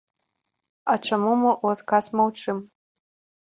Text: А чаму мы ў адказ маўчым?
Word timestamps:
А 0.93 0.95
чаму 1.07 1.31
мы 1.43 1.51
ў 1.63 1.67
адказ 1.77 2.05
маўчым? 2.23 2.57